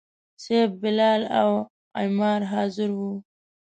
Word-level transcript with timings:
صیب، 0.43 0.69
بلال 0.81 1.21
او 1.39 1.51
عمار 2.01 2.41
حاضر 2.51 2.89
وو. 2.97 3.13